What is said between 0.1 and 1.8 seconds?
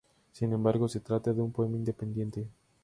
Sin embargo, se trata de un poema